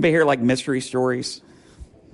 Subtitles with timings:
[0.00, 1.42] Anybody here like mystery stories?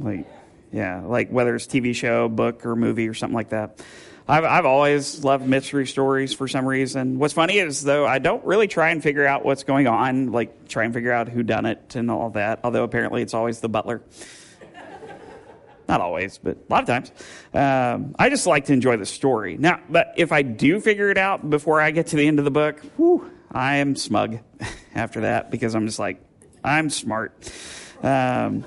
[0.01, 0.27] Like,
[0.73, 3.81] yeah, like whether it's TV show, book, or movie or something like that.
[4.27, 7.21] I've, I've always loved mystery stories for some reason.
[7.21, 10.67] What's funny is though I don't really try and figure out what's going on, like
[10.67, 12.59] try and figure out who done it and all that.
[12.65, 14.03] Although apparently it's always the butler.
[15.89, 17.13] Not always, but a lot of times.
[17.55, 19.59] Um, I just like to enjoy the story.
[19.59, 22.45] Now, but if I do figure it out before I get to the end of
[22.45, 24.41] the book, whew, I am smug
[24.97, 26.21] after that because I'm just like,
[26.67, 27.33] I'm smart.
[28.03, 28.65] Um,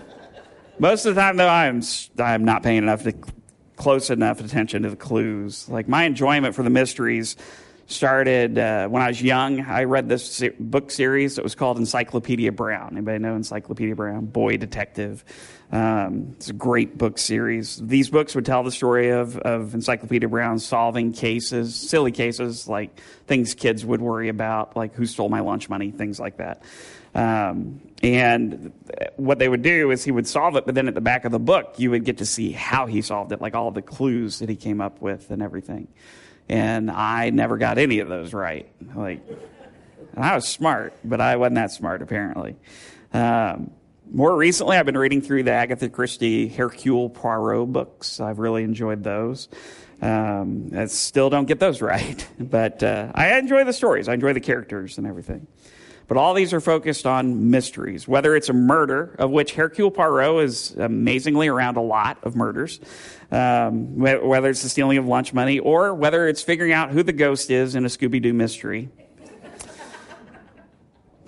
[0.80, 1.84] most of the time, though, I'm
[2.18, 3.14] I'm not paying enough to
[3.76, 5.68] close enough attention to the clues.
[5.68, 7.36] Like my enjoyment for the mysteries
[7.88, 9.62] started uh, when I was young.
[9.62, 12.92] I read this book series that was called Encyclopedia Brown.
[12.92, 14.28] Anybody know Encyclopedia Brown?
[14.28, 15.26] Boy Detective.
[15.71, 17.78] Um, it's a great book series.
[17.78, 23.00] These books would tell the story of, of Encyclopedia Brown solving cases, silly cases like
[23.28, 26.64] things kids would worry about, like who stole my lunch money, things like that.
[27.16, 28.72] Um, and
[29.18, 31.32] what they would do is he would solve it, but then at the back of
[31.32, 34.40] the book, you would get to see how he solved it, like all the clues
[34.40, 35.88] that he came up with and everything.
[36.48, 38.70] And I never got any of those right.
[38.96, 39.22] Like,
[40.16, 42.56] I was smart, but I wasn't that smart apparently.
[43.14, 43.72] Um,
[44.12, 48.20] more recently, I've been reading through the Agatha Christie Hercule Poirot books.
[48.20, 49.50] I've really enjoyed those.
[50.02, 54.08] Um, I still don't get those right, but uh, I enjoy the stories.
[54.08, 55.48] I enjoy the characters and everything.
[56.10, 60.44] But all these are focused on mysteries, whether it's a murder, of which Hercule Poirot
[60.44, 62.80] is amazingly around a lot of murders,
[63.32, 67.14] um, whether it's the stealing of lunch money, or whether it's figuring out who the
[67.14, 68.90] ghost is in a Scooby Doo mystery.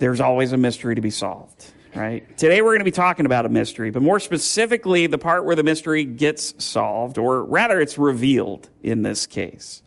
[0.00, 2.36] There's always a mystery to be solved, right?
[2.36, 5.54] Today we're going to be talking about a mystery, but more specifically, the part where
[5.54, 9.84] the mystery gets solved, or rather, it's revealed in this case.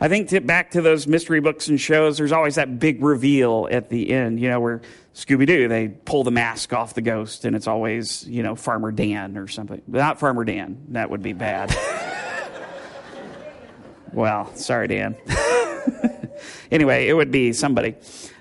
[0.00, 3.68] I think to, back to those mystery books and shows, there's always that big reveal
[3.70, 4.82] at the end, you know, where
[5.14, 8.92] Scooby Doo, they pull the mask off the ghost and it's always, you know, Farmer
[8.92, 9.82] Dan or something.
[9.88, 10.86] Not Farmer Dan.
[10.90, 11.76] That would be bad.
[14.12, 15.16] well, sorry, Dan.
[16.70, 17.96] anyway, it would be somebody.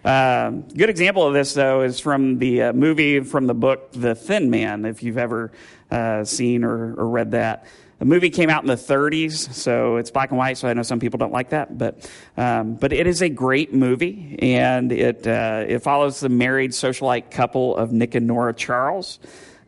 [0.05, 4.13] Um, good example of this, though, is from the uh, movie, from the book The
[4.13, 5.51] Thin Man, if you've ever
[5.89, 7.65] uh, seen or, or read that.
[7.99, 10.57] The movie came out in the 30s, so it's black and white.
[10.57, 13.73] So I know some people don't like that, but um, but it is a great
[13.73, 19.19] movie, and it uh, it follows the married socialite couple of Nick and Nora Charles.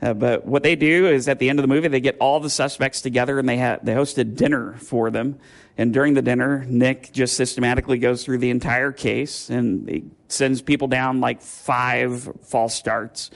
[0.02, 2.40] Uh, but what they do is at the end of the movie, they get all
[2.40, 5.38] the suspects together and they ha- they host a dinner for them.
[5.78, 10.62] And during the dinner, Nick just systematically goes through the entire case and he sends
[10.62, 13.32] people down like five false starts,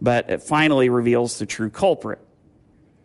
[0.00, 2.20] but it finally reveals the true culprit.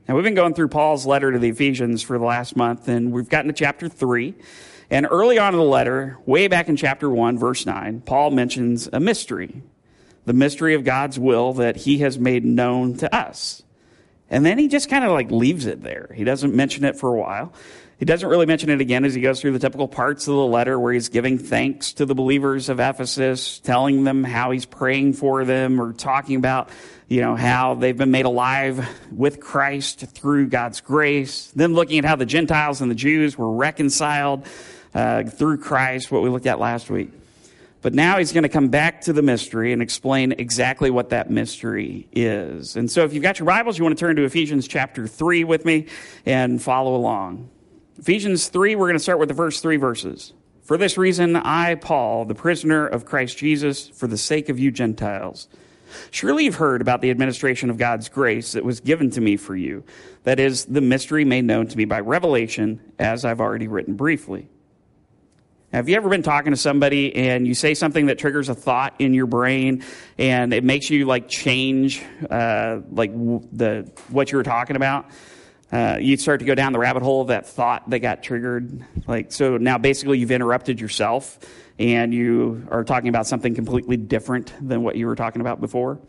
[0.08, 3.12] Now, we've been going through Paul's letter to the Ephesians for the last month, and
[3.12, 4.34] we've gotten to chapter 3.
[4.90, 8.90] And early on in the letter, way back in chapter 1, verse 9, Paul mentions
[8.92, 9.64] a mystery
[10.26, 13.64] the mystery of God's will that he has made known to us.
[14.30, 16.12] And then he just kind of like leaves it there.
[16.16, 17.54] He doesn't mention it for a while.
[18.00, 20.46] He doesn't really mention it again as he goes through the typical parts of the
[20.46, 25.14] letter where he's giving thanks to the believers of Ephesus, telling them how he's praying
[25.14, 26.70] for them, or talking about
[27.08, 31.52] you know, how they've been made alive with Christ through God's grace.
[31.56, 34.46] Then looking at how the Gentiles and the Jews were reconciled
[34.94, 37.12] uh, through Christ, what we looked at last week.
[37.82, 41.30] But now he's going to come back to the mystery and explain exactly what that
[41.30, 42.78] mystery is.
[42.78, 45.44] And so if you've got your Bibles, you want to turn to Ephesians chapter 3
[45.44, 45.88] with me
[46.26, 47.50] and follow along.
[48.00, 50.32] Ephesians 3, we're going to start with the first three verses.
[50.62, 54.72] For this reason, I, Paul, the prisoner of Christ Jesus, for the sake of you
[54.72, 55.50] Gentiles,
[56.12, 59.56] Surely you've heard about the administration of God's grace that was given to me for
[59.56, 59.84] you.
[60.24, 64.48] That is, the mystery made known to me by revelation, as I've already written briefly.
[65.74, 68.94] Have you ever been talking to somebody and you say something that triggers a thought
[69.00, 69.84] in your brain
[70.20, 75.10] and it makes you like change uh, like the what you were talking about?
[75.74, 78.86] Uh, you start to go down the rabbit hole of that thought that got triggered.
[79.08, 81.40] Like so now, basically, you've interrupted yourself
[81.80, 86.00] and you are talking about something completely different than what you were talking about before.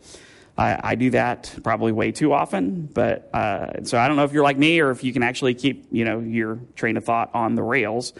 [0.55, 4.33] I, I do that probably way too often, but uh, so I don't know if
[4.33, 7.31] you're like me or if you can actually keep you know your train of thought
[7.33, 8.13] on the rails.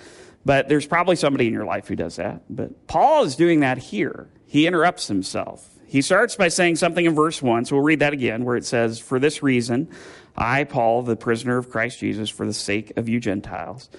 [0.45, 2.41] But there's probably somebody in your life who does that.
[2.49, 4.29] But Paul is doing that here.
[4.47, 5.69] He interrupts himself.
[5.85, 8.65] He starts by saying something in verse 1, so we'll read that again, where it
[8.65, 9.89] says, For this reason,
[10.37, 13.89] I, Paul, the prisoner of Christ Jesus, for the sake of you Gentiles,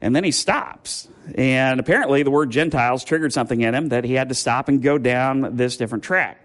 [0.00, 1.08] and then he stops.
[1.34, 4.82] And apparently, the word Gentiles triggered something in him that he had to stop and
[4.82, 6.38] go down this different track.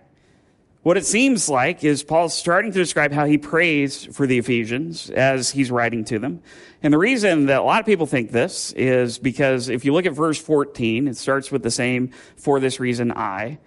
[0.83, 5.09] What it seems like is Paul's starting to describe how he prays for the Ephesians
[5.09, 6.43] as he's writing to them.
[6.83, 10.05] And the reason that a lot of people think this is because if you look
[10.05, 13.57] at verse 14, it starts with the same, for this reason I.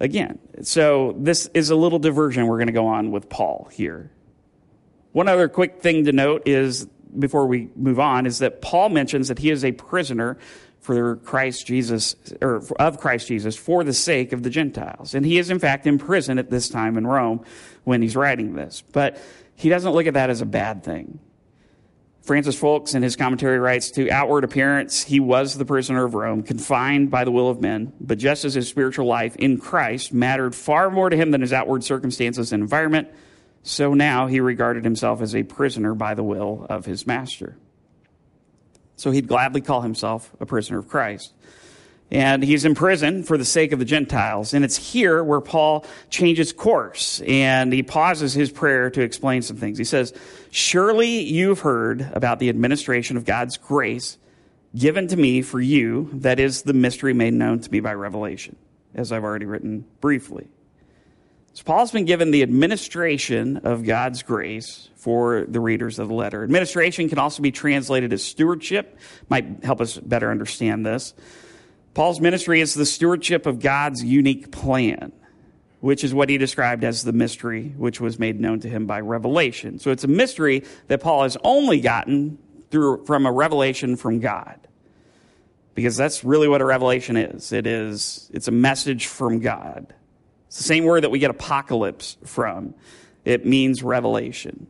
[0.00, 0.38] again.
[0.62, 4.10] So this is a little diversion we're going to go on with Paul here.
[5.14, 9.28] One other quick thing to note is before we move on is that Paul mentions
[9.28, 10.38] that he is a prisoner
[10.80, 15.14] for Christ Jesus or of Christ Jesus for the sake of the Gentiles.
[15.14, 17.44] And he is in fact in prison at this time in Rome
[17.84, 18.82] when he's writing this.
[18.90, 19.16] But
[19.54, 21.20] he doesn't look at that as a bad thing.
[22.22, 26.42] Francis Foulkes in his commentary writes to outward appearance, he was the prisoner of Rome,
[26.42, 30.56] confined by the will of men, but just as his spiritual life in Christ mattered
[30.56, 33.06] far more to him than his outward circumstances and environment,
[33.64, 37.56] so now he regarded himself as a prisoner by the will of his master.
[38.94, 41.32] So he'd gladly call himself a prisoner of Christ
[42.10, 44.54] and he's in prison for the sake of the Gentiles.
[44.54, 49.56] And it's here where Paul changes course and he pauses his prayer to explain some
[49.56, 49.78] things.
[49.78, 50.12] He says,
[50.50, 54.18] Surely you've heard about the administration of God's grace
[54.76, 58.56] given to me for you, that is the mystery made known to me by revelation,
[58.94, 60.48] as I've already written briefly.
[61.54, 66.42] So Paul's been given the administration of God's grace for the readers of the letter.
[66.42, 68.98] Administration can also be translated as stewardship,
[69.28, 71.14] might help us better understand this.
[71.94, 75.12] Paul's ministry is the stewardship of God's unique plan,
[75.78, 79.00] which is what he described as the mystery which was made known to him by
[79.00, 79.78] revelation.
[79.78, 82.36] So it's a mystery that Paul has only gotten
[82.72, 84.58] through from a revelation from God.
[85.76, 87.52] Because that's really what a revelation is.
[87.52, 89.94] It is it's a message from God.
[90.54, 92.74] It's the same word that we get apocalypse from.
[93.24, 94.68] It means revelation.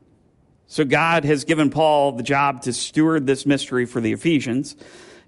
[0.66, 4.76] So God has given Paul the job to steward this mystery for the Ephesians.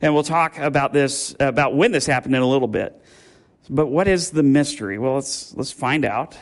[0.00, 2.98] And we'll talk about this, about when this happened in a little bit.
[3.68, 4.98] But what is the mystery?
[4.98, 6.38] Well, let's, let's find out.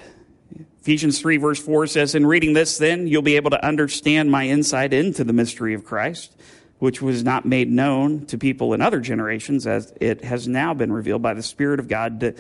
[0.81, 4.47] Ephesians 3 verse 4 says, In reading this, then, you'll be able to understand my
[4.47, 6.37] insight into the mystery of Christ,
[6.79, 10.93] which was not made known to people in other generations, as it has now been
[10.93, 12.35] revealed by the Spirit of God to,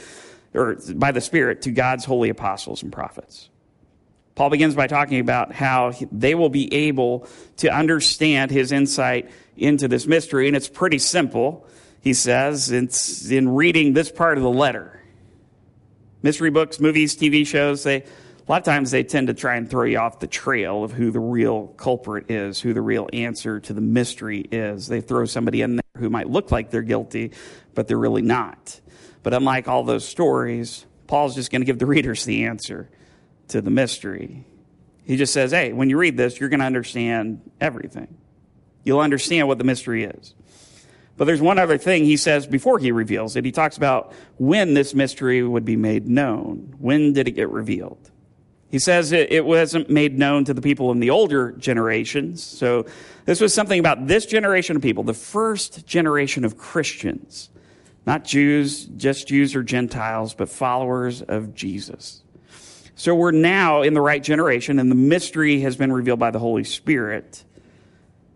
[0.54, 3.48] or by the Spirit to God's holy apostles and prophets.
[4.34, 7.28] Paul begins by talking about how they will be able
[7.58, 11.66] to understand his insight into this mystery, and it's pretty simple.
[12.00, 15.00] He says it's in reading this part of the letter.
[16.22, 18.04] Mystery books, movies, TV shows, they
[18.46, 20.92] a lot of times they tend to try and throw you off the trail of
[20.92, 24.86] who the real culprit is, who the real answer to the mystery is.
[24.86, 27.32] They throw somebody in there who might look like they're guilty,
[27.74, 28.80] but they're really not.
[29.22, 32.88] But unlike all those stories, Paul's just going to give the readers the answer
[33.48, 34.44] to the mystery.
[35.04, 38.16] He just says, hey, when you read this, you're going to understand everything.
[38.84, 40.34] You'll understand what the mystery is.
[41.16, 43.44] But there's one other thing he says before he reveals it.
[43.44, 46.74] He talks about when this mystery would be made known.
[46.78, 48.10] When did it get revealed?
[48.68, 52.42] He says it, it, wasn't made known to the people in the older generations.
[52.42, 52.86] So
[53.24, 57.50] this was something about this generation of people, the first generation of Christians,
[58.06, 62.22] not Jews, just Jews or Gentiles, but followers of Jesus.
[62.96, 66.38] So we're now in the right generation, and the mystery has been revealed by the
[66.38, 67.44] Holy Spirit.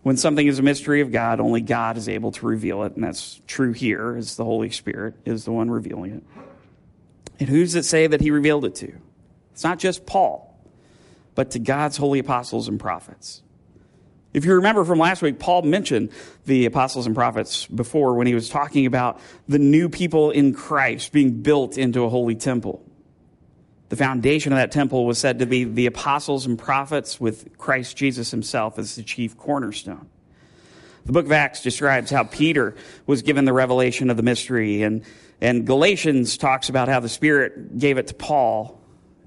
[0.03, 3.05] When something is a mystery of God, only God is able to reveal it, and
[3.05, 6.23] that's true here, as the Holy Spirit is the one revealing it.
[7.41, 8.93] And who's it say that he revealed it to?
[9.53, 10.59] It's not just Paul,
[11.35, 13.43] but to God's holy apostles and prophets.
[14.39, 16.11] If you remember from last week, Paul mentioned
[16.47, 19.19] the apostles and prophets before when he was talking about
[19.49, 22.89] the new people in Christ being built into a holy temple.
[23.89, 27.97] The foundation of that temple was said to be the apostles and prophets with Christ
[27.97, 30.09] Jesus himself as the chief cornerstone.
[31.05, 32.77] The book of Acts describes how Peter
[33.09, 35.03] was given the revelation of the mystery, and,
[35.41, 38.78] and Galatians talks about how the Spirit gave it to Paul.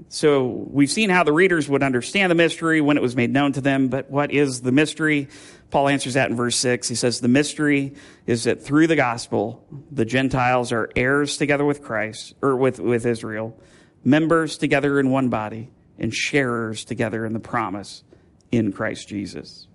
[0.10, 3.54] So we've seen how the readers would understand the mystery when it was made known
[3.54, 5.28] to them, but what is the mystery?
[5.70, 6.88] Paul answers that in verse 6.
[6.88, 11.82] He says, The mystery is that through the gospel, the Gentiles are heirs together with
[11.82, 13.58] Christ, or with, with Israel
[14.04, 18.04] members together in one body, and sharers together in the promise
[18.52, 19.68] in Christ Jesus.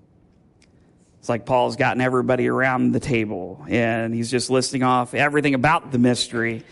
[1.20, 5.92] It's like Paul's gotten everybody around the table and he's just listing off everything about
[5.92, 6.64] the mystery.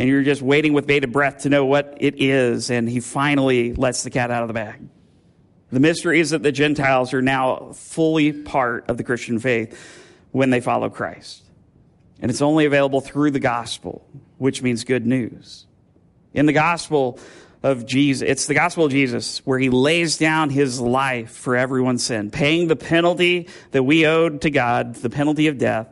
[0.00, 2.70] And you're just waiting with bated breath to know what it is.
[2.70, 4.80] And he finally lets the cat out of the bag.
[5.70, 9.78] The mystery is that the Gentiles are now fully part of the Christian faith
[10.32, 11.42] when they follow Christ.
[12.18, 14.02] And it's only available through the gospel,
[14.38, 15.66] which means good news
[16.32, 17.18] in the gospel
[17.62, 18.26] of Jesus.
[18.26, 22.68] It's the gospel of Jesus where he lays down his life for everyone's sin, paying
[22.68, 25.88] the penalty that we owed to God, the penalty of death.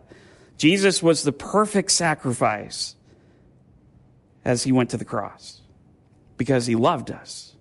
[0.56, 2.94] Jesus was the perfect sacrifice
[4.48, 5.60] as he went to the cross
[6.38, 7.54] because he loved us.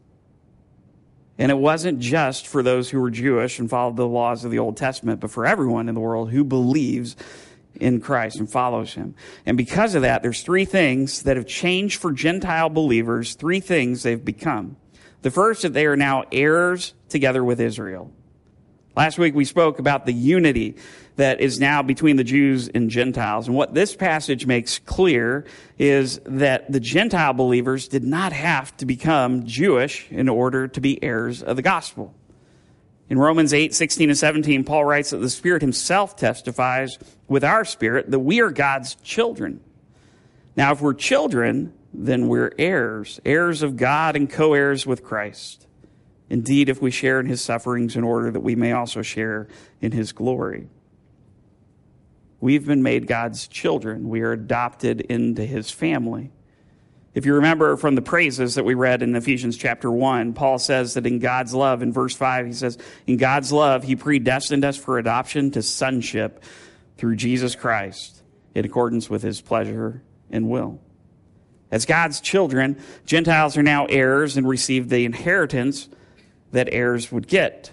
[1.37, 4.59] And it wasn't just for those who were Jewish and followed the laws of the
[4.59, 7.17] Old Testament, but for everyone in the world who believes
[7.75, 9.15] in Christ and follows him.
[9.45, 14.03] And because of that, there's three things that have changed for Gentile believers, three things
[14.03, 14.77] they've become.
[15.23, 18.13] The first, that they are now heirs together with Israel.
[18.97, 20.75] Last week we spoke about the unity
[21.17, 23.47] that is now between the Jews and Gentiles.
[23.47, 25.45] And what this passage makes clear
[25.77, 31.01] is that the Gentile believers did not have to become Jewish in order to be
[31.03, 32.15] heirs of the gospel.
[33.07, 37.65] In Romans 8, 16 and 17, Paul writes that the Spirit himself testifies with our
[37.65, 39.59] spirit that we are God's children.
[40.55, 45.66] Now, if we're children, then we're heirs, heirs of God and co heirs with Christ.
[46.29, 49.47] Indeed, if we share in his sufferings in order that we may also share
[49.81, 50.69] in his glory.
[52.39, 54.09] We've been made God's children.
[54.09, 56.31] We are adopted into his family.
[57.13, 60.93] If you remember from the praises that we read in Ephesians chapter 1, Paul says
[60.93, 64.77] that in God's love, in verse 5, he says, In God's love, he predestined us
[64.77, 66.43] for adoption to sonship
[66.97, 68.21] through Jesus Christ
[68.53, 70.79] in accordance with his pleasure and will.
[71.71, 75.89] As God's children, Gentiles are now heirs and receive the inheritance
[76.51, 77.71] that heirs would get.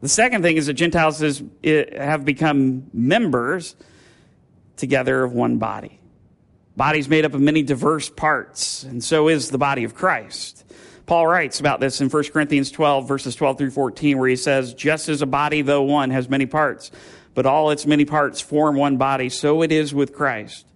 [0.00, 3.74] The second thing is that Gentiles is, have become members
[4.76, 6.00] together of one body.
[6.76, 10.64] Body's made up of many diverse parts, and so is the body of Christ.
[11.06, 14.74] Paul writes about this in 1 Corinthians 12, verses 12 through 14, where he says,
[14.74, 16.90] Just as a body, though one, has many parts,
[17.32, 20.66] but all its many parts form one body, so it is with Christ.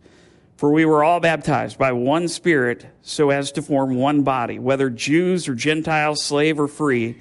[0.61, 4.91] For we were all baptized by one Spirit so as to form one body, whether
[4.91, 7.17] Jews or Gentiles, slave or free,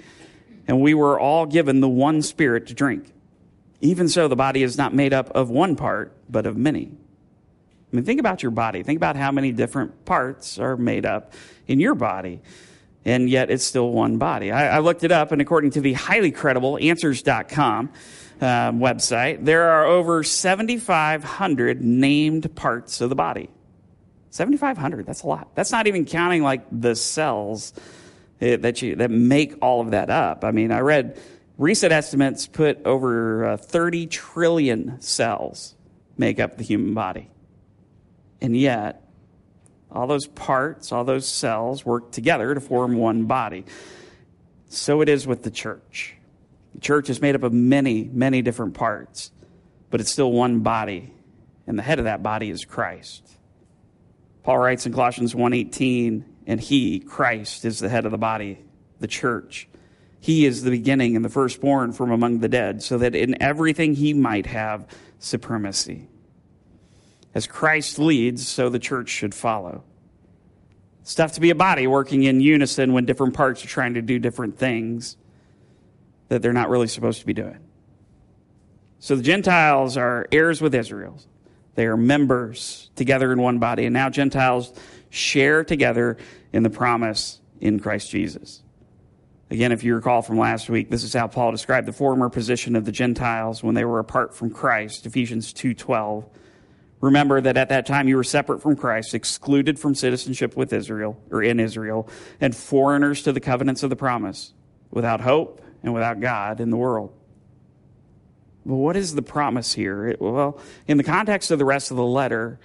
[0.68, 3.14] and we were all given the one Spirit to drink.
[3.80, 6.92] Even so, the body is not made up of one part, but of many.
[6.92, 8.84] I mean, think about your body.
[8.84, 11.32] Think about how many different parts are made up
[11.66, 12.42] in your body.
[13.06, 14.52] And yet it's still one body.
[14.52, 17.90] I, I looked it up, and according to the highly credible answers.com
[18.42, 23.50] uh, website, there are over 7,500 named parts of the body.
[24.32, 25.50] 7,500, that's a lot.
[25.56, 27.74] That's not even counting like the cells
[28.42, 30.44] eh, that, you, that make all of that up.
[30.44, 31.20] I mean, I read
[31.58, 35.76] recent estimates put over uh, 30 trillion cells
[36.18, 37.30] make up the human body.
[38.42, 39.04] And yet,
[39.92, 43.66] all those parts, all those cells work together to form one body.
[44.68, 46.16] So it is with the church.
[46.80, 49.32] The church is made up of many, many different parts,
[49.90, 51.14] but it's still one body,
[51.68, 53.36] and the head of that body is Christ.
[54.44, 58.60] Paul writes in Colossians 1:18, and he, Christ, is the head of the body,
[59.02, 59.68] the church.
[60.22, 63.96] He is the beginning and the firstborn from among the dead, so that in everything
[63.96, 66.08] he might have supremacy.
[67.36, 69.84] As Christ leads, so the church should follow.
[71.02, 74.02] It's tough to be a body working in unison when different parts are trying to
[74.02, 75.18] do different things
[76.30, 77.58] that they're not really supposed to be doing.
[79.00, 81.20] So the Gentiles are heirs with Israel.
[81.76, 83.86] They are members together in one body.
[83.86, 84.74] And now Gentiles
[85.10, 86.18] share together
[86.52, 88.62] in the promise in Christ Jesus.
[89.52, 92.76] Again, if you recall from last week, this is how Paul described the former position
[92.76, 96.26] of the Gentiles when they were apart from Christ, Ephesians 2:12.
[97.02, 101.18] Remember that at that time you were separate from Christ, excluded from citizenship with Israel
[101.32, 102.08] or in Israel,
[102.40, 104.54] and foreigners to the covenants of the promise,
[104.92, 107.14] without hope and without God in the world.
[108.66, 110.16] But what is the promise here?
[110.20, 112.60] well, in the context of the rest of the letter,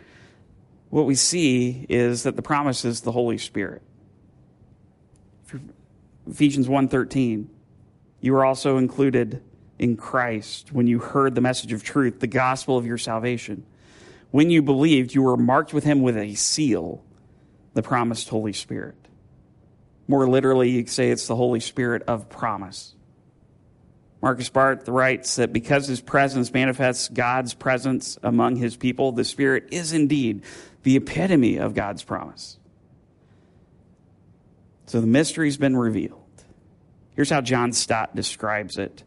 [0.91, 3.83] what we see is that the promise is the Holy Spirit.
[6.29, 7.49] Ephesians 1:13
[8.21, 9.43] You were also included
[9.79, 13.65] in Christ when you heard the message of truth, the gospel of your salvation
[14.35, 17.05] when you believed, you were marked with him with a seal,
[17.75, 18.97] the promised Holy Spirit.
[20.09, 22.97] More literally, you could say it's the Holy Spirit of promise.
[24.25, 29.69] Markus Barth writes that because his presence manifests God's presence among his people, the Spirit
[29.71, 30.45] is indeed
[30.83, 32.59] the epitome of God's promise.
[34.87, 36.23] So the mystery's been revealed.
[37.15, 39.05] Here's how John Stott describes it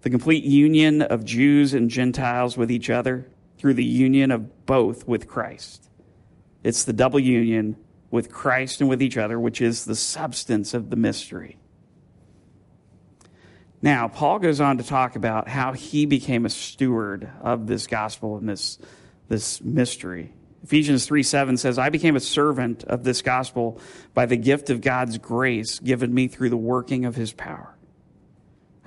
[0.00, 3.26] the complete union of Jews and Gentiles with each other
[3.58, 5.90] through the union of both with Christ.
[6.64, 7.76] It's the double union
[8.10, 11.58] with Christ and with each other, which is the substance of the mystery.
[13.82, 18.36] Now, Paul goes on to talk about how he became a steward of this gospel
[18.36, 18.78] and this,
[19.28, 20.32] this mystery.
[20.62, 23.80] Ephesians 3 7 says, I became a servant of this gospel
[24.14, 27.76] by the gift of God's grace given me through the working of his power.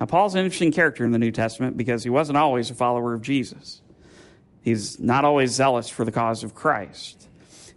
[0.00, 3.12] Now, Paul's an interesting character in the New Testament because he wasn't always a follower
[3.12, 3.82] of Jesus.
[4.62, 7.28] He's not always zealous for the cause of Christ.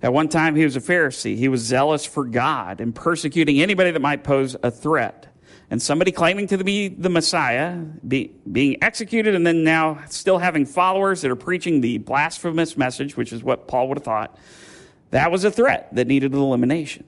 [0.01, 1.35] At one time, he was a Pharisee.
[1.35, 5.28] He was zealous for God and persecuting anybody that might pose a threat
[5.71, 7.75] and somebody claiming to be the Messiah,
[8.07, 13.15] be, being executed, and then now still having followers that are preaching the blasphemous message,
[13.15, 14.38] which is what Paul would have thought,
[15.11, 17.05] that was a threat that needed elimination.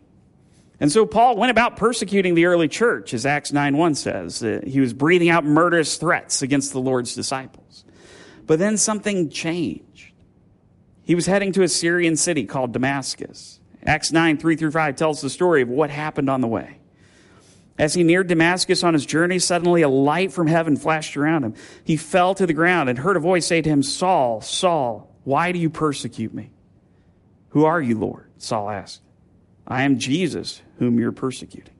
[0.79, 4.39] And so Paul went about persecuting the early church, as Acts 9 1 says.
[4.65, 7.85] He was breathing out murderous threats against the Lord's disciples.
[8.47, 10.11] But then something changed.
[11.03, 13.59] He was heading to a Syrian city called Damascus.
[13.85, 16.80] Acts 9 3 through 5 tells the story of what happened on the way.
[17.77, 21.55] As he neared Damascus on his journey, suddenly a light from heaven flashed around him.
[21.83, 25.51] He fell to the ground and heard a voice say to him, Saul, Saul, why
[25.51, 26.51] do you persecute me?
[27.49, 28.29] Who are you, Lord?
[28.37, 29.01] Saul asked.
[29.67, 31.73] I am Jesus, whom you're persecuting,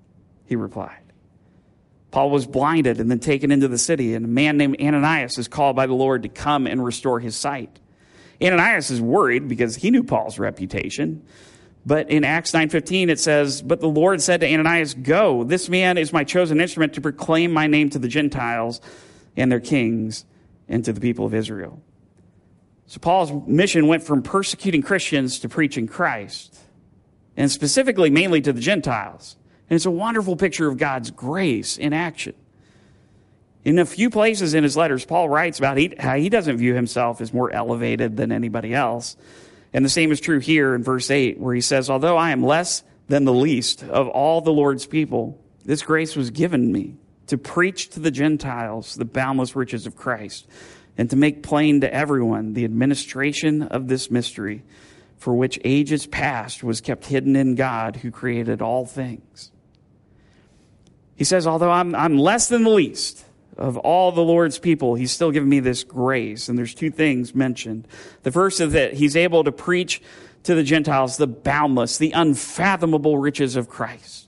[0.45, 0.97] he replied.
[2.11, 5.47] Paul was blinded and then taken into the city, and a man named Ananias is
[5.47, 7.79] called by the Lord to come and restore his sight.
[8.43, 11.25] Ananias is worried because he knew Paul's reputation.
[11.85, 15.97] But in Acts 9:15 it says, "But the Lord said to Ananias, go, this man
[15.97, 18.81] is my chosen instrument to proclaim my name to the Gentiles
[19.35, 20.25] and their kings
[20.69, 21.81] and to the people of Israel."
[22.85, 26.59] So Paul's mission went from persecuting Christians to preaching Christ,
[27.37, 29.37] and specifically mainly to the Gentiles.
[29.69, 32.33] And it's a wonderful picture of God's grace in action.
[33.63, 37.21] In a few places in his letters, Paul writes about how he doesn't view himself
[37.21, 39.15] as more elevated than anybody else.
[39.73, 42.43] And the same is true here in verse 8, where he says, Although I am
[42.43, 46.95] less than the least of all the Lord's people, this grace was given me
[47.27, 50.47] to preach to the Gentiles the boundless riches of Christ
[50.97, 54.63] and to make plain to everyone the administration of this mystery
[55.17, 59.51] for which ages past was kept hidden in God who created all things.
[61.15, 63.23] He says, although I'm, I'm less than the least,
[63.57, 66.49] of all the Lord's people, he's still given me this grace.
[66.49, 67.87] And there's two things mentioned.
[68.23, 70.01] The first is that he's able to preach
[70.43, 74.27] to the Gentiles the boundless, the unfathomable riches of Christ.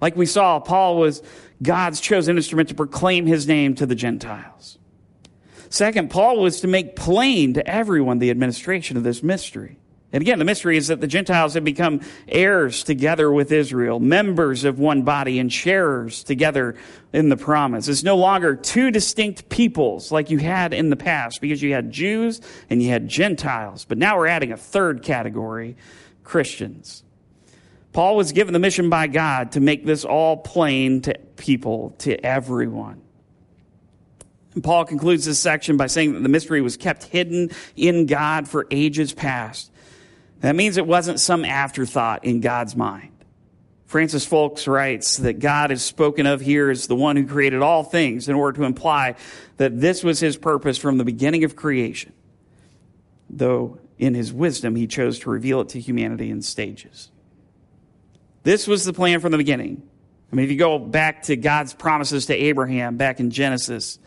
[0.00, 1.22] Like we saw, Paul was
[1.62, 4.78] God's chosen instrument to proclaim his name to the Gentiles.
[5.68, 9.78] Second, Paul was to make plain to everyone the administration of this mystery.
[10.12, 14.64] And again, the mystery is that the Gentiles have become heirs together with Israel, members
[14.64, 16.76] of one body, and sharers together
[17.14, 17.88] in the promise.
[17.88, 21.90] It's no longer two distinct peoples like you had in the past because you had
[21.90, 23.86] Jews and you had Gentiles.
[23.86, 25.76] But now we're adding a third category
[26.24, 27.04] Christians.
[27.94, 32.22] Paul was given the mission by God to make this all plain to people, to
[32.24, 33.00] everyone.
[34.54, 38.46] And Paul concludes this section by saying that the mystery was kept hidden in God
[38.46, 39.71] for ages past
[40.42, 43.12] that means it wasn't some afterthought in God's mind.
[43.86, 47.84] Francis Foulkes writes that God is spoken of here as the one who created all
[47.84, 49.14] things in order to imply
[49.58, 52.12] that this was his purpose from the beginning of creation,
[53.30, 57.10] though in his wisdom he chose to reveal it to humanity in stages.
[58.42, 59.82] This was the plan from the beginning.
[60.32, 63.98] I mean, if you go back to God's promises to Abraham back in Genesis,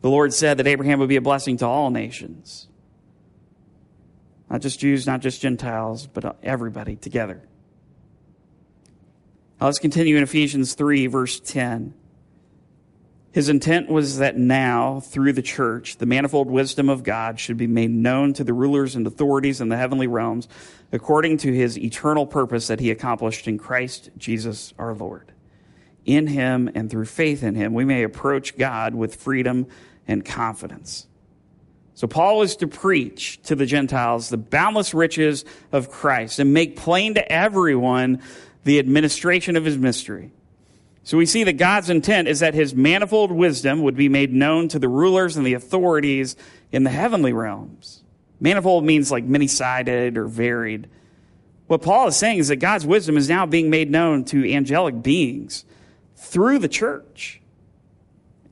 [0.00, 2.68] the Lord said that Abraham would be a blessing to all nations.
[4.52, 7.40] Not just Jews, not just Gentiles, but everybody together.
[9.58, 11.94] Now let's continue in Ephesians 3, verse 10.
[13.32, 17.66] His intent was that now, through the church, the manifold wisdom of God should be
[17.66, 20.48] made known to the rulers and authorities in the heavenly realms,
[20.92, 25.32] according to his eternal purpose that he accomplished in Christ Jesus our Lord.
[26.04, 29.66] In him and through faith in him, we may approach God with freedom
[30.06, 31.06] and confidence.
[31.94, 36.76] So Paul was to preach to the Gentiles the boundless riches of Christ and make
[36.76, 38.22] plain to everyone
[38.64, 40.32] the administration of his mystery.
[41.04, 44.68] So we see that God's intent is that his manifold wisdom would be made known
[44.68, 46.36] to the rulers and the authorities
[46.70, 48.02] in the heavenly realms.
[48.40, 50.88] Manifold means like many sided or varied.
[51.66, 55.02] What Paul is saying is that God's wisdom is now being made known to angelic
[55.02, 55.64] beings
[56.16, 57.40] through the church.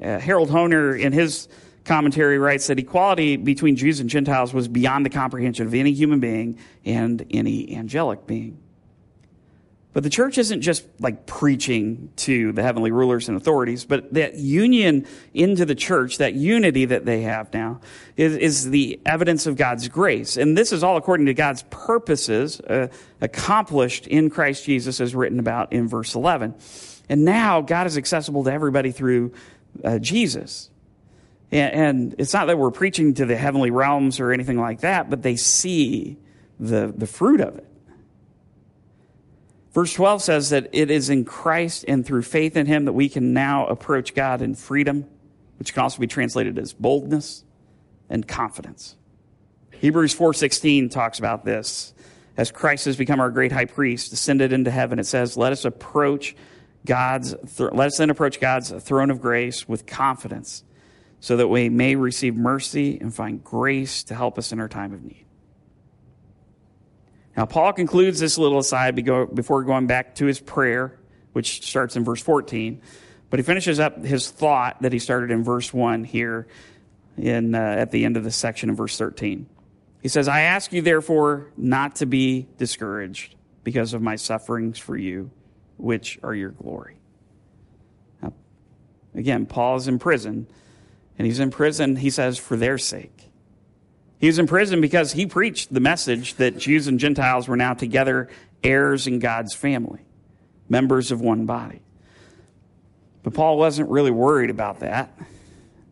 [0.03, 1.49] Uh, Harold Hoehner, in his
[1.85, 6.21] commentary writes that equality between Jews and Gentiles was beyond the comprehension of any human
[6.21, 8.59] being and any angelic being.
[9.93, 14.37] But the church isn't just like preaching to the heavenly rulers and authorities, but that
[14.37, 17.81] union into the church, that unity that they have now,
[18.17, 20.37] is, is the evidence of God's grace.
[20.37, 22.87] And this is all according to God's purposes uh,
[23.21, 26.55] accomplished in Christ Jesus, as written about in verse 11.
[27.09, 29.33] And now God is accessible to everybody through
[29.83, 30.70] uh, Jesus.
[31.53, 35.23] And, it's not that we're preaching to the heavenly realms or anything like that, but
[35.23, 36.17] they see
[36.61, 37.67] the, the fruit of it.
[39.73, 43.09] Verse 12 says that it is in Christ and through faith in him that we
[43.09, 45.07] can now approach God in freedom,
[45.59, 47.45] which can also be translated as boldness
[48.09, 48.97] and confidence.
[49.81, 51.95] Hebrews 4:16 talks about this.
[52.37, 55.65] As Christ has become our great high priest, ascended into heaven, it says, "Let us
[55.65, 56.37] approach
[56.85, 60.65] God's th- let us then approach God's throne of grace with confidence,
[61.21, 64.93] so that we may receive mercy and find grace to help us in our time
[64.93, 65.27] of need.
[67.37, 70.99] Now, Paul concludes this little aside before going back to his prayer,
[71.33, 72.81] which starts in verse 14.
[73.31, 76.49] But he finishes up his thought that he started in verse 1 here
[77.17, 79.47] in, uh, at the end of the section in verse 13.
[80.03, 84.97] He says, I ask you, therefore, not to be discouraged because of my sufferings for
[84.97, 85.31] you,
[85.77, 86.97] which are your glory.
[88.23, 88.33] Now,
[89.15, 90.47] again, Paul is in prison,
[91.21, 93.29] and he's in prison, he says, for their sake.
[94.21, 97.75] He was in prison because he preached the message that Jews and Gentiles were now
[97.75, 98.31] together
[98.65, 100.01] heirs in God's family,
[100.71, 101.83] members of one body.
[103.23, 105.15] But Paul wasn't really worried about that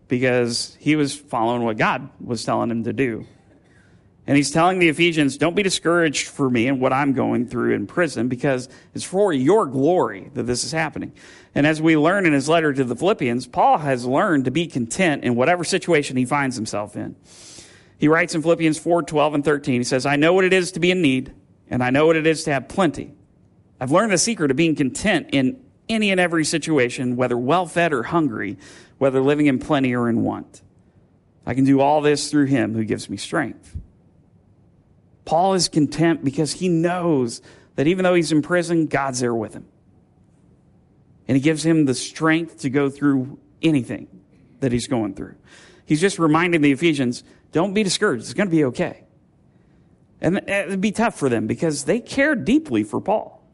[0.08, 3.26] because he was following what God was telling him to do.
[4.28, 7.74] And he's telling the Ephesians, don't be discouraged for me and what I'm going through
[7.74, 11.14] in prison because it's for your glory that this is happening.
[11.54, 14.66] And as we learn in his letter to the Philippians, Paul has learned to be
[14.66, 17.16] content in whatever situation he finds himself in.
[17.96, 20.72] He writes in Philippians 4 12 and 13, he says, I know what it is
[20.72, 21.32] to be in need,
[21.70, 23.14] and I know what it is to have plenty.
[23.80, 27.94] I've learned the secret of being content in any and every situation, whether well fed
[27.94, 28.58] or hungry,
[28.98, 30.60] whether living in plenty or in want.
[31.46, 33.74] I can do all this through him who gives me strength.
[35.28, 37.42] Paul is content because he knows
[37.74, 39.66] that even though he's in prison, God's there with him.
[41.28, 44.08] And he gives him the strength to go through anything
[44.60, 45.34] that he's going through.
[45.84, 49.04] He's just reminding the Ephesians don't be discouraged, it's going to be okay.
[50.22, 53.46] And it'd be tough for them because they cared deeply for Paul.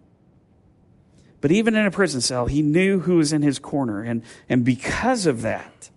[1.41, 4.01] But even in a prison cell, he knew who was in his corner.
[4.01, 5.91] And, and because of that,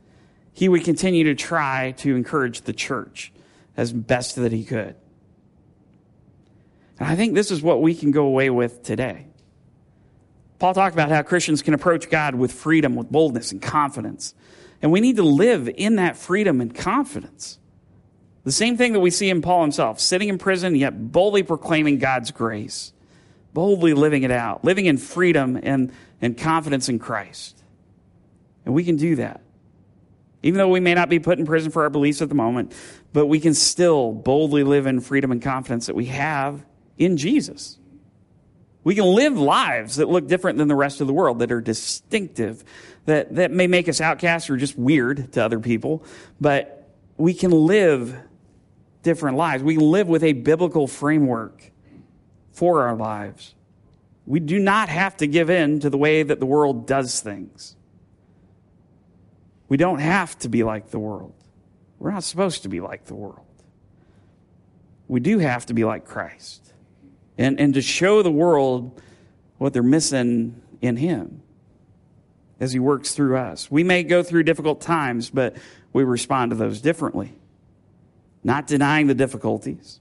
[0.54, 3.32] he would continue to try to encourage the church
[3.78, 4.96] as best that he could.
[7.00, 9.28] And I think this is what we can go away with today.
[10.60, 14.34] Paul talked about how Christians can approach God with freedom, with boldness and confidence.
[14.82, 17.60] And we need to live in that freedom and confidence.
[18.44, 22.00] The same thing that we see in Paul himself, sitting in prison, yet boldly proclaiming
[22.00, 22.94] God's grace
[23.58, 27.64] boldly living it out, living in freedom and, and confidence in Christ.
[28.66, 29.42] And we can do that.
[30.44, 32.76] Even though we may not be put in prison for our beliefs at the moment,
[33.14, 36.64] but we can still boldly live in freedom and confidence that we have
[36.98, 37.78] in Jesus.
[38.88, 41.60] We can live lives that look different than the rest of the world, that are
[41.60, 42.64] distinctive,
[43.04, 46.06] that, that may make us outcasts or just weird to other people,
[46.40, 48.16] but we can live
[49.04, 49.62] different lives.
[49.62, 51.70] We live with a biblical framework
[52.54, 53.56] for our lives.
[54.26, 57.76] We do not have to give in to the way that the world does things.
[59.68, 61.34] We don't have to be like the world.
[62.00, 63.46] We're not supposed to be like the world.
[65.10, 66.68] We do have to be like Christ
[67.38, 69.02] and, and to show the world
[69.58, 71.42] what they're missing in Him
[72.60, 73.70] as He works through us.
[73.70, 75.56] We may go through difficult times, but
[75.94, 77.34] we respond to those differently,
[78.44, 80.00] not denying the difficulties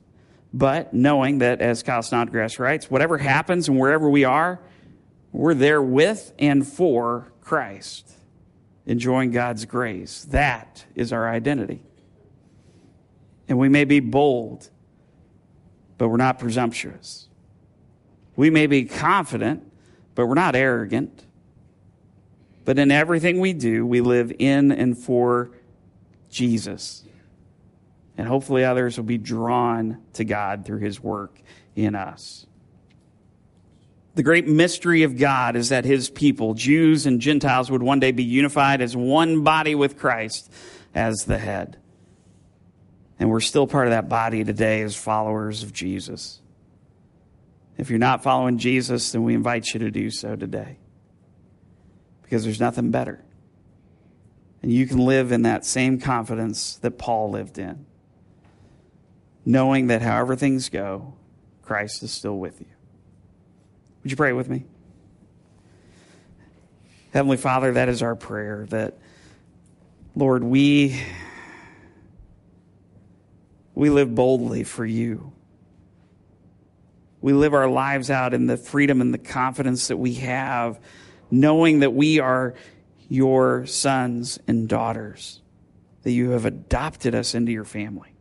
[0.56, 4.58] but knowing that, as Kyle Snodgrass writes, whatever happens and wherever we are,
[5.30, 8.10] we're there with and for Christ,
[8.86, 10.24] enjoying God's grace.
[10.30, 11.82] That is our identity.
[13.48, 14.70] And we may be bold,
[15.98, 17.25] but we're not presumptuous.
[18.36, 19.70] We may be confident,
[20.14, 21.24] but we're not arrogant.
[22.64, 25.50] But in everything we do, we live in and for
[26.30, 27.06] Jesus
[28.18, 31.38] and hopefully others will be drawn to God through his work
[31.74, 32.46] in us.
[34.14, 38.12] The great mystery of God is that his people, Jews and Gentiles, would one day
[38.12, 40.50] be unified as one body with Christ
[40.94, 41.76] as the head.
[43.18, 46.40] And we're still part of that body today as followers of Jesus.
[47.76, 50.78] If you're not following Jesus, then we invite you to do so today.
[52.22, 53.22] Because there's nothing better.
[54.62, 57.86] And you can live in that same confidence that Paul lived in
[59.46, 61.14] knowing that however things go,
[61.62, 62.66] Christ is still with you.
[64.02, 64.64] Would you pray with me?
[67.12, 68.98] Heavenly Father, that is our prayer that,
[70.16, 71.00] Lord, we,
[73.74, 75.32] we live boldly for you.
[77.20, 80.78] We live our lives out in the freedom and the confidence that we have,
[81.30, 82.54] knowing that we are
[83.08, 85.40] your sons and daughters,
[86.02, 88.14] that you have adopted us into your family.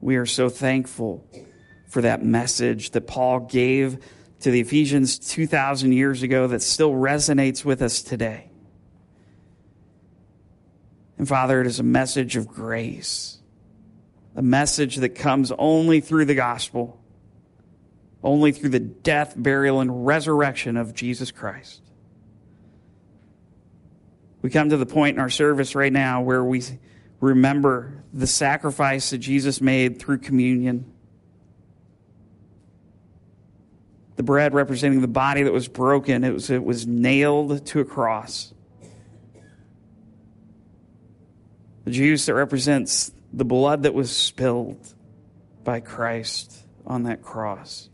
[0.00, 1.26] We are so thankful
[1.88, 3.98] for that message that Paul gave
[4.40, 8.50] to the Ephesians 2,000 years ago that still resonates with us today.
[11.16, 13.38] And Father, it is a message of grace,
[14.36, 16.97] a message that comes only through the gospel,
[18.22, 21.82] only through the death, burial, and resurrection of Jesus Christ.
[24.42, 26.62] We come to the point in our service right now where we
[27.20, 30.92] remember the sacrifice that Jesus made through communion.
[34.16, 37.84] The bread representing the body that was broken, it was, it was nailed to a
[37.84, 38.52] cross.
[41.84, 44.94] The juice that represents the blood that was spilled
[45.64, 47.87] by Christ on that cross.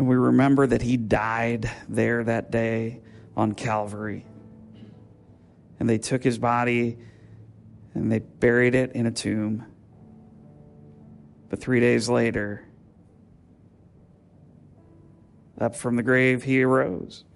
[0.00, 3.02] And we remember that he died there that day
[3.36, 4.24] on Calvary.
[5.78, 6.96] And they took his body
[7.92, 9.66] and they buried it in a tomb.
[11.50, 12.66] But three days later,
[15.60, 17.26] up from the grave, he arose.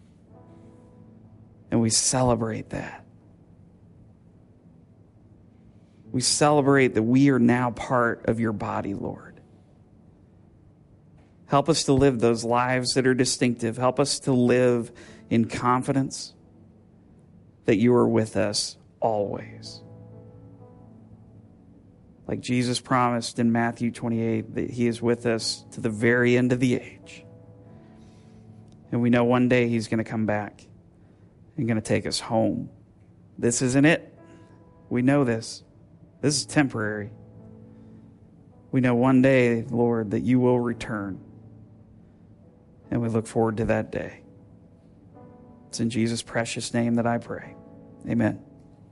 [1.70, 3.04] And we celebrate that.
[6.10, 9.33] We celebrate that we are now part of your body, Lord.
[11.54, 13.76] Help us to live those lives that are distinctive.
[13.76, 14.90] Help us to live
[15.30, 16.34] in confidence
[17.66, 19.80] that you are with us always.
[22.26, 26.50] Like Jesus promised in Matthew 28, that he is with us to the very end
[26.50, 27.24] of the age.
[28.90, 30.66] And we know one day he's going to come back
[31.56, 32.68] and going to take us home.
[33.38, 34.12] This isn't it.
[34.90, 35.62] We know this.
[36.20, 37.12] This is temporary.
[38.72, 41.23] We know one day, Lord, that you will return.
[42.94, 44.20] And we look forward to that day.
[45.66, 47.56] It's in Jesus' precious name that I pray.
[48.08, 48.43] Amen.